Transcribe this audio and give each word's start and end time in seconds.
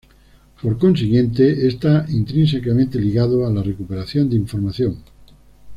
Por 0.59 0.79
consiguiente, 0.79 1.67
está 1.67 2.07
intrínsecamente 2.09 2.99
ligado 2.99 3.45
a 3.45 3.51
la 3.51 3.61
recuperación 3.61 4.27
de 4.31 4.35
información. 4.37 4.97